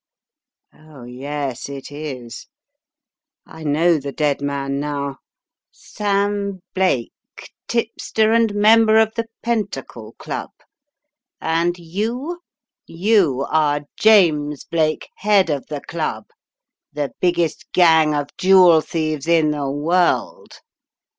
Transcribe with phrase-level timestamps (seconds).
[0.73, 2.47] Oh, yes, it is.
[3.45, 5.17] I know the dead man now:
[5.71, 7.13] Sam Blake,
[7.67, 10.49] tipster and member of the Pentacle Club.
[11.39, 12.39] And you—
[12.87, 16.25] you are James Blake, head of the Club,
[16.91, 20.61] the biggest gang of jewel thieves in the world!"